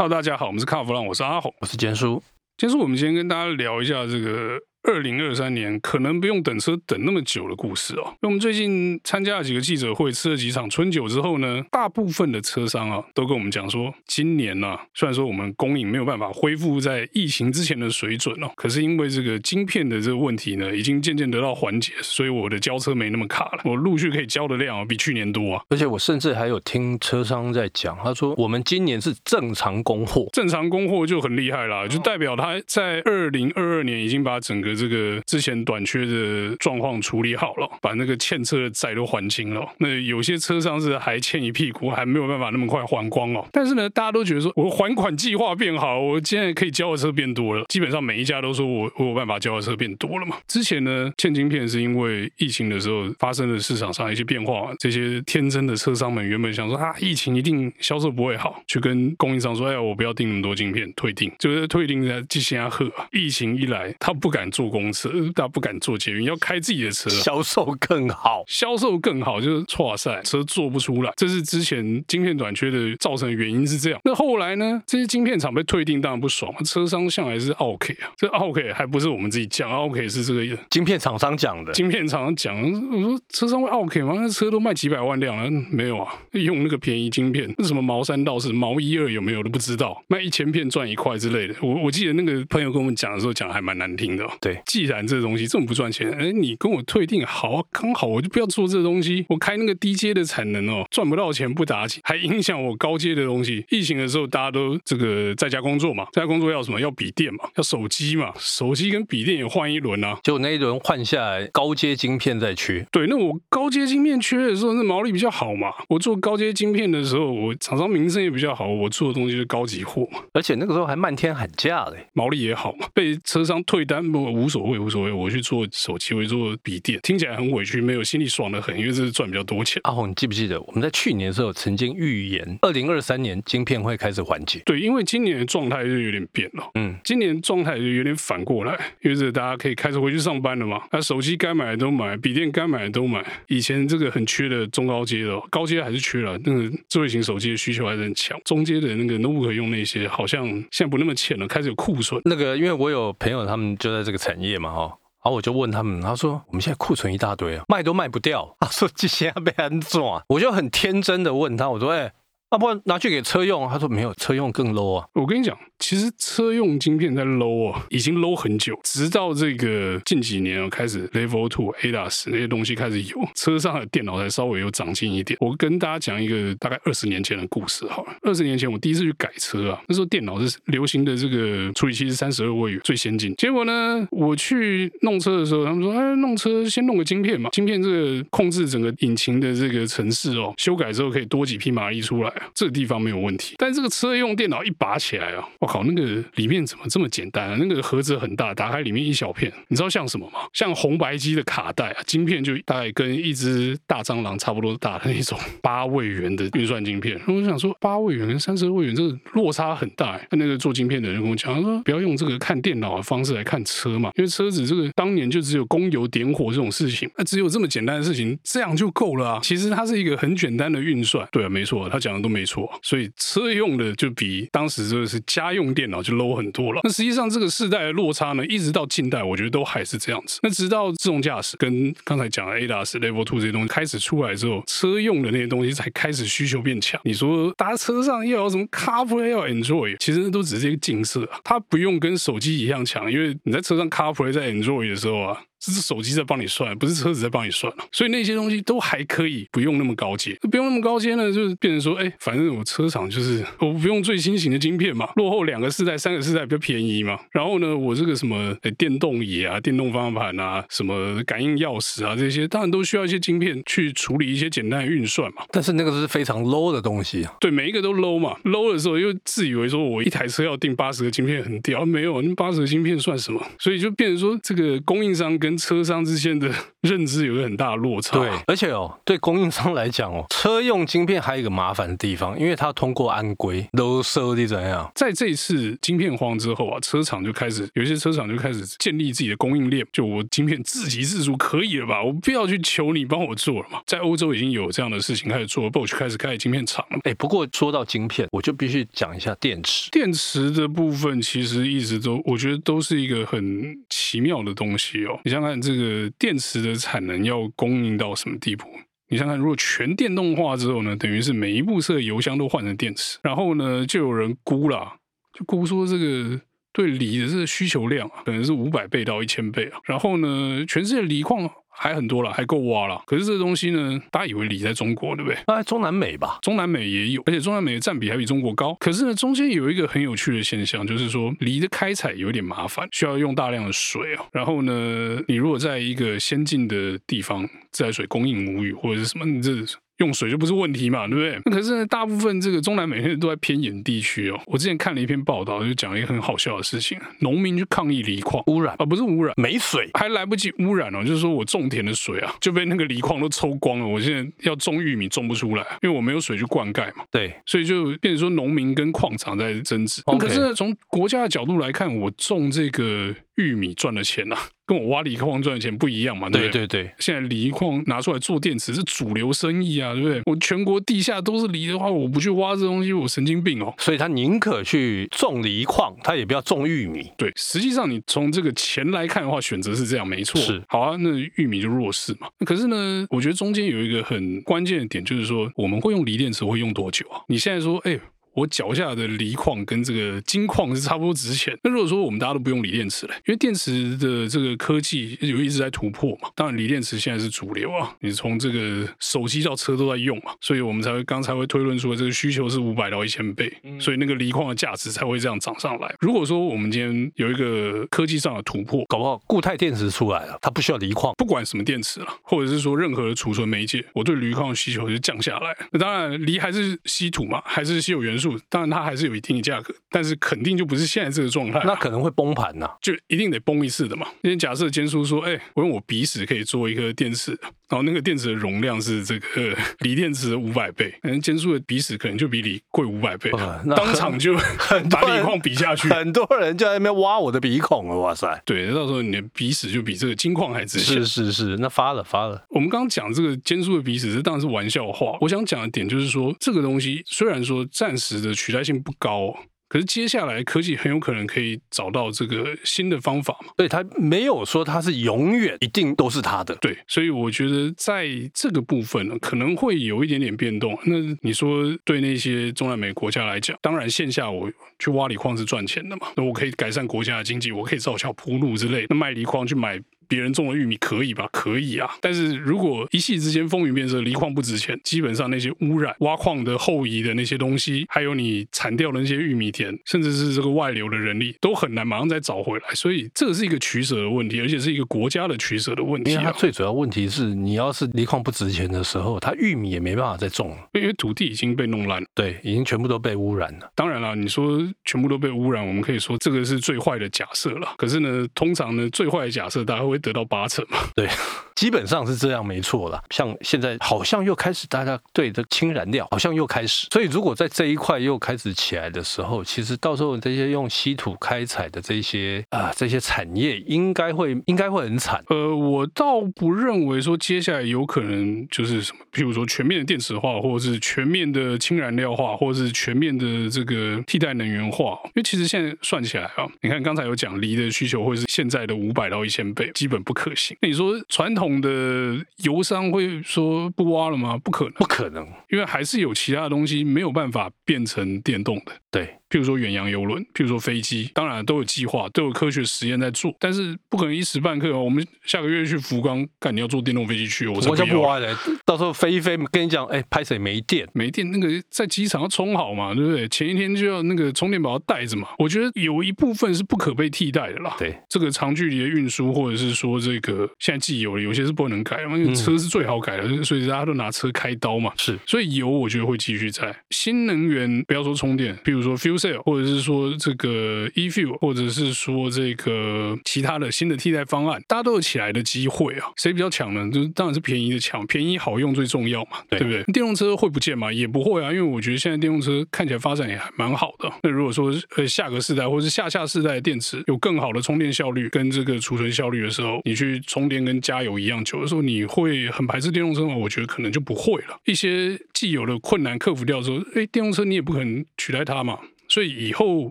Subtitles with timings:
[0.00, 2.22] Hello，大家好，我们是卡弗朗，我是阿红，我是坚叔。
[2.56, 4.58] 坚叔，我们今天跟大家聊一下这个。
[4.82, 8.14] 二零二三年可能不用等车等那么久的故事哦。
[8.20, 25.62] 那我们最近参加了几个记者会，吃了几场春酒之后呢，大部分的车商啊都跟我们讲说，今年呢、啊，虽然说我们供应没有办法恢复在疫情之前的水准哦，可是因为这个晶片的这个问题呢，已经渐渐得到缓解，所以我的交车没那么卡了，我陆续可以交的量比去年多啊。
[25.68, 35.60] 而且我甚至还有听车商在讲，他说我们今年是正常供货，正常供货就很厉害啦，就代表他在二零二二年已经把整个这个之前。
[35.64, 39.68] 短缺的状况处理好了，把那个欠车的债都还清了。
[39.78, 43.46] 那有些车商是还欠一屁股，还没有办法那么快还光哦。
[43.52, 47.64] 但是呢，大家都觉得说我还款计划变好，我现在可以交的车变多了。
[47.68, 50.36] 基本上每一家都说我我有办法交的车变多了嘛。
[50.48, 62.90] 之前呢，欠晶片是因为疫情的时候发生了市场上一些变化，这些天真的车商们原本想说啊，疫情一定销售不会好，去跟供应商说，哎，我不要订那么多晶片，退订，就是退订在进行下贺。
[63.12, 65.10] 疫情一来，他不敢坐公车。
[65.34, 74.00] 大家不敢坐捷运，要开自己的车，销售更好，销售更好，就是剉赛车做不出来，这是之前晶片短缺的造成的原因是这样。
[74.04, 74.82] 那后来呢？
[74.86, 81.72] 这些晶片厂被退订，当然不爽，车商向来是 OK 啊，这 OK 还不是我们自己讲，，OK 是这个晶片厂商讲的。
[81.72, 84.14] 晶片厂商讲，我说车商会 OK 吗？
[84.16, 91.54] 那车都卖几百万辆了，没有啊，用那个便宜晶片，那什么毛三到四、毛一二有没有都不知道，卖一千片赚一块之类的。
[91.62, 94.26] 我我记得那个朋友跟我们讲的时候，讲还蛮难听的。
[94.40, 95.20] 对，既然这。
[95.20, 103.62] 东西这么不赚钱，哎，你跟我退订好，刚好我就不要做这东西，我开那个低阶的产能哦，赚不到钱不打紧，还影响我高阶的东西。
[103.68, 106.80] 疫情的时候大家都这个在家工作嘛，在家工作要什么？
[106.80, 110.18] 要笔电嘛，要手机嘛，手机跟笔电也换一轮啊。
[110.22, 112.86] 就那一轮换下来，高阶晶片在缺。
[112.90, 115.68] 对，那我高阶晶片缺的时候，那毛利比较好嘛。
[115.90, 120.20] 我做高阶晶片的时候，我厂商名声也比较好，我做的东西是高级货嘛。
[120.32, 122.88] 而且那个时候还漫天喊价嘞，毛利也好嘛。
[122.94, 125.96] 被车商退单不无所谓，无所谓，我去做手。
[126.00, 129.78] 机我去做笔电，听起来很委屈，没有心里爽的很，因为这是赚比较多钱。
[129.84, 134.62] 阿红，你记不记得我们在去年的时候曾经预言，二零二三年晶片会开始缓解？
[134.64, 136.70] 对，因为今年的状态就有点变了。
[136.74, 138.72] 嗯，今年状态就有点反过来，
[139.02, 140.80] 因为这大家可以开始回去上班了嘛。
[140.90, 143.22] 那手机该买的都买，笔电该买的都买。
[143.48, 148.40] 以前这个很缺的中高阶的，高阶还是缺了，那个智慧型手机的需求还是很强。
[148.46, 152.18] 中阶的那个 notebook 用那些，好像现在不那么浅了，开始有库存。
[152.24, 154.80] 那个，因为我有朋友，他们就在这个产业嘛，哈。
[155.22, 158.56] 然后我就问他们，他说我们现在库存一大堆啊，卖都卖不掉。
[158.60, 162.12] 他说这些要被安装，我就很天真的问他，我说哎。
[162.50, 163.68] 啊、不然拿去给车用？
[163.68, 165.06] 他说没有，车用更 low 啊！
[165.12, 175.38] 我跟你讲，其实车用晶片在 low 啊，已经 low 很久，直到这个近几年开始 Level Two ADAS 那些东西开始有，车上的电脑才稍微有长进一点。
[175.40, 178.16] 我跟大家讲一个大概二十年前的故事好了。
[178.22, 183.32] 二十年前我第一次去改车啊，那时候电脑是流行的这个处理器是三十二位元最先进。
[183.36, 197.56] 结果呢，我去弄车的时候，他们说：“哎，弄车先弄个晶片嘛，晶片这个控制整个引擎的这个程式哦，修改之后可以多几匹马力出来。”这个地方没有问题，但这个车用电脑一拔起来啊，我靠，那个里面怎么这么简单啊？
[197.58, 200.40] 那个盒子很大，打开里面一小片，你知道像什么吗？
[200.52, 207.20] 像红白机的卡带啊，晶片就大概跟一只大蟑螂差不多大的那种八位元的运算晶片。
[207.26, 210.20] 我想说，八位元跟三十位元这个落差很大。
[210.30, 219.40] 那个做晶片的人跟我讲，他说不要用这个看电脑的方式来看车嘛，因为车子这个当年就只有供油点火这种事情，那只有这么简单的事情，这样就够了啊。
[219.42, 221.28] 其实它是一个很简单的运算。
[221.30, 222.70] 对啊，没错，他讲的都没错。
[222.82, 226.80] 所以车用的就比当时这个是家用电脑就 low 很多了。
[226.84, 230.38] 那实际上这个世代的落差呢，一直到近代，我觉得都还是这样子。
[230.42, 237.00] 那直到自动驾驶跟刚才讲的 ADAS Level Two 这些东西开始出来之后，车用的那些东西才开始需求变强。
[237.04, 245.40] 你说搭车上要什么 CarPlay 要 Android，其实都只是一个景色啊，它不用跟手机一样强，因为你在车上 CarPlay 在 Android 的时候啊。
[245.60, 250.34] 这是手机在帮你算，不是车子在帮你算了，所以那些东西都还可以，不用那么高阶。
[250.50, 257.18] 不用那么高阶呢，就是变成说，哎，反正我车厂就是我不用最新型的晶片嘛，落后两个世代、三个世代比较便宜嘛。
[257.30, 265.42] 然后呢，我这个什么哎电动椅啊、电动方向盘啊、什么感应钥匙啊这些，当然都需要一些晶片去处理一些简单的运算嘛。
[265.50, 267.34] 但是那个是非常 low 的东西啊。
[267.38, 273.44] 对，每一个都 low 嘛，low 的时候又自以为说我一台车要订八十个晶片很屌，没有，那八十个晶片算什么？
[273.58, 276.48] 所以就变成说，这个供应商跟跟车商之间的
[276.82, 278.16] 认知有一个很大的落差。
[278.16, 284.88] 对，而且哦，对供应商来讲哦， 车用晶片还有一个麻烦的地方，因为它要通过安规，都设计怎样？
[284.94, 292.00] 在这一次晶片荒之后啊，车厂就开始有些车厂就开始建立自己的供应链，就我晶片自给自足可以了吧？
[292.00, 293.80] 我不要去求你帮我做了嘛。
[293.86, 297.00] 在欧洲已经有这样的事情开始做，Bosch 开始开晶片厂了。
[297.02, 299.90] 哎，不过说到晶片，我就必须讲一下电池。
[299.90, 305.18] 电池的部分其实一直都，我觉得都是一个很奇妙的东西哦。
[305.24, 308.66] 你想看看，这个电池的产能要供应到什么地步？
[309.08, 314.96] 你想想看，如果全电动化之后呢，等于是每一部车油箱都换成电池，然后呢，就有人估了，
[315.32, 316.40] 就估说这个
[316.72, 319.80] 对锂的这个需求量，可能是五百倍到一千倍啊。
[319.84, 321.50] 然后呢，全世界锂矿。
[321.70, 323.00] 还很多了，还够挖了。
[323.06, 325.38] 可是这东西呢，大家以为锂在中国，对不对？
[325.46, 328.74] 那在中南美吧，中南美也有，而且中南美的占比还比中国高。
[328.80, 334.24] 可是呢，中间有一个很有趣的现象，就是说锂的开采有点麻烦，需要用大量的水啊。
[334.32, 339.50] 然后呢，你如果在一个先进的地方，自来水供应无语或者是什么，你这。
[340.00, 341.40] 用水就不是问题嘛，对不对？
[341.44, 344.40] 那可是呢，大部分这个中南美人都在偏远地区哦。
[344.46, 353.86] 我之前看了一篇报道，就讲一个很好笑的事情：农民去抗议锂矿污染啊，不是污染，没水，还来不及污染哦，就是说我种田的水啊 就被那个锂矿都抽光了。
[353.86, 357.04] 我现在要种玉米种不出来，因为我没有水去灌溉嘛。
[357.10, 360.02] 对，所以就变成说农民跟矿场在争执。
[360.18, 363.14] 可是呢，从国家的角度来看，我种这个。
[363.36, 366.28] 玉米赚的钱呐、啊， 跟我挖锂矿赚的钱不一样嘛？
[366.28, 366.66] 对不对？
[366.66, 366.94] 对对对。
[366.98, 370.22] 现在锂矿拿出来做电池是主流生意啊，对不对？
[370.26, 373.72] 我全国地下都是锂的话，我不去挖这东西，我神经病哦。
[373.78, 377.10] 所以他宁可去种锂矿，他也不要种玉米。
[377.16, 380.40] 对，实际上你从这个钱来看的话，选择是这样，没错。
[380.40, 380.62] 是。
[380.68, 382.28] 好啊，那玉米就弱势嘛。
[382.44, 387.20] 可是呢，我觉得中间有一个很关键的点，就是说我们会用锂电池会用多久啊？
[387.28, 387.98] 你现在说，哎。
[388.34, 391.56] 我脚下的锂矿跟这个金矿是差不多值钱。
[391.62, 396.28] 那如果说我们大家都不用锂电池了，因为电池的这个科技有一直在突破嘛。
[396.34, 405.94] 当然，锂电池现在是主流啊，你从这个手机到车都在用嘛，所以我们才会刚才会推论出这个需求是五百到一千倍，所以那个锂矿的价值才会这样涨上来。
[406.00, 415.56] 如果说我们今天有一个科技上的突破，搞不好固态电池出来了，它不需要锂矿，不管什么电池了，或者是说任何的储存媒介，我对锂矿的需求就降下来。
[415.72, 419.10] 那当然，锂还是稀土嘛，还是稀有元素，当然它还是。
[419.10, 424.06] 有一定的价格，但是肯定就不是现在这个状态，啊，那可能会崩盘呐，就一定得崩一次的嘛。
[424.22, 427.36] 今天假设坚叔说，哎、欸，我用我鼻屎可以做一个电池，
[427.70, 434.34] 然后那个电池的容量是这个锂电池的五百倍，可能坚叔的鼻屎可能就比锂贵五百倍，呃、当场就
[434.90, 438.42] 把锂矿比下去，很多人就在那边挖我的鼻孔了，哇塞！
[438.44, 440.96] 对，到时候你的鼻屎就比这个金矿还值钱。
[440.96, 442.44] 是是是，那发了发了。
[442.50, 445.16] 我们刚刚讲这个坚叔的鼻屎，这当然是玩笑话。
[445.20, 449.32] 我想讲的点就是说，这个东西虽然说暂时的取代性不高。
[449.70, 453.52] 可是接下来科技很有可能可以找到这个新的方法嘛？
[453.56, 456.52] 对，它没有说它是永远一定都是它的。
[456.56, 460.76] 对，所以我觉得在这个部分呢，可能会有一点点变动。
[460.86, 464.50] 那你说对那些中南美国家来讲，当然线下我
[464.80, 468.86] 去挖锂矿是赚钱的嘛，那我可以改善国家的经济，我可以造桥铺路之类。
[468.88, 469.80] 那卖锂矿去买。
[470.10, 471.28] 别人种的玉米可以吧？
[471.32, 471.88] 可以啊。
[472.00, 482.74] 但是如果一夕之间风云变色，锂矿不值钱，基本上那些污染、挖矿的后移的那些东西，还有你铲掉的那些玉米田，甚至是这个外流的人力，都很难马上再找回来。
[482.74, 486.14] 所以这个是一个取舍的问题，而且是一个国家的取舍的问题啊。
[486.14, 492.06] 因为它最主要问题是，你要是锂矿不值钱的时候，它玉米也没办法再种了，因为土地已经被弄烂了。
[492.14, 493.70] 对，已经全部都被污染了。
[493.76, 497.68] 当然了，你说全部都被污染，我们可以说这个是最坏的假设了。
[497.76, 500.78] 可是呢，通常呢，最坏的假设大家会得到八成嘛。
[500.94, 501.08] 对，
[501.54, 503.02] 基本上是这样，没错了。
[503.10, 506.86] 像现在好像又开始，大家对这氢燃料好像又开始。
[506.90, 515.22] 所以如果在这一块又开始起来的时候，其实到时候这些用稀土开采的这些啊、呃、这些产业应该会应该会很惨。
[515.28, 524.98] 呃，我倒不认为说接下来有可能就是什么，譬如说全面的电池化，或者是全面的氢燃料化，或者是全面的这个替代能源化。
[525.06, 530.56] 因为其实现在算起来啊，你看刚才有讲锂的需求会是现在的五百到一千倍，基本不可行。
[530.62, 534.38] 你说传统的油商会说不挖了吗？
[534.38, 538.72] 不可能，不可能，因为还是有其他的东西没有办法变成电动的。
[538.90, 539.19] 对。
[539.30, 544.76] 譬如说远洋游轮，譬如说飞机，当然都有计划，都有科学实验在做，但是不可能一时半刻。
[544.76, 547.86] 我们下个月去福冈，干你要坐电动飞机去，我才不要。
[547.86, 550.88] 不挖的，到时候飞一飞，跟你讲，哎，拍谁没电？
[550.92, 553.28] 没电，那个在机场要充好嘛，对不对？
[553.28, 555.28] 前一天就要那个充电宝要带着嘛。
[555.38, 557.76] 我觉得有一部分是不可被替代的啦。
[557.78, 564.92] 对，这个长距离的运输，或者是说这个现在既有的，有些是不能改因为车是最好改的，嗯、所以大家都拿车开刀嘛。
[564.96, 576.06] 是，所以油我觉得会继续在新能源，不要说充电，比如说 fuel cell，或者是说这个 e-fuel，或者是说这个其他的新的替代方案，大家都有起来的机会啊。
[576.16, 576.88] 谁比较强呢？
[576.90, 579.84] 就是当然是便宜的强，便宜好用最重要嘛，对，对不对？
[579.92, 580.92] 电动车会不见吗？
[580.92, 584.10] 也不会啊，因为我觉得现在电动车看起来发展也还蛮好的。
[584.22, 593.36] 那如果说呃下个世代或者是下下世代的电池有更好的充电效率跟这个储存效率的时候，你去充电跟加油一样久的时候，你会很排斥电动车吗？
[593.36, 594.58] 我觉得可能就不会了。
[594.64, 598.78] 一些既有的困难克服掉之后，哎，电动车你也不可能取代它嘛。
[599.10, 599.90] 所以以后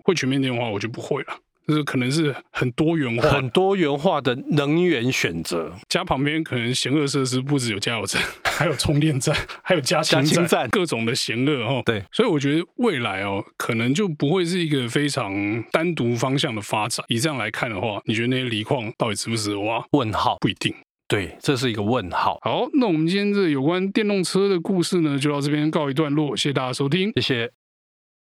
[0.00, 1.28] 会全面电动化，我就不会了。
[1.68, 11.80] 就是可能是很多元化、很多元化的能源选择，家旁边可能嫌恶设施不止有加油站， 还有充电站， 还有加氢站，站，各种的嫌恶哦。
[11.86, 17.04] 对，所以我觉得未来哦，可能就不会是一个非常单独方向的发展。
[17.08, 19.84] 以这样来看的话，你觉得那些锂矿到底值不值得挖？
[19.92, 20.74] 问号，不一定。
[21.06, 22.38] 对，这是一个问号。
[22.42, 26.36] 好，那我们今天这有关电动车的故事呢，就到这边告一段落。
[26.36, 27.59] 谢谢大家收听，谢谢。